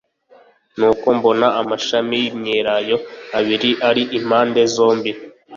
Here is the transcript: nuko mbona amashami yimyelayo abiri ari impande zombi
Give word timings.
nuko 0.77 1.07
mbona 1.17 1.47
amashami 1.61 2.15
yimyelayo 2.23 2.97
abiri 3.37 3.69
ari 3.89 4.03
impande 4.17 4.61
zombi 4.75 5.11